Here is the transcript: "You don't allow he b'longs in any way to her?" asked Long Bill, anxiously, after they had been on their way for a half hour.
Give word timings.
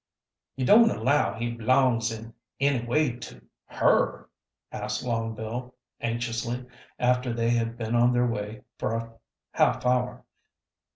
"You 0.55 0.65
don't 0.65 0.89
allow 0.89 1.35
he 1.35 1.53
b'longs 1.55 2.11
in 2.11 2.33
any 2.59 2.83
way 2.87 3.17
to 3.17 3.39
her?" 3.65 4.29
asked 4.71 5.03
Long 5.03 5.35
Bill, 5.35 5.75
anxiously, 5.99 6.65
after 6.97 7.31
they 7.31 7.51
had 7.51 7.77
been 7.77 7.93
on 7.93 8.11
their 8.11 8.25
way 8.25 8.63
for 8.79 8.95
a 8.95 9.13
half 9.53 9.85
hour. 9.85 10.25